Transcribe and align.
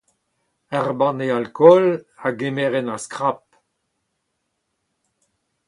Ur 0.77 0.89
banne 0.99 1.25
alkool 1.37 1.85
a 2.27 2.29
gemerent 2.39 2.91
a-skrap. 2.95 3.43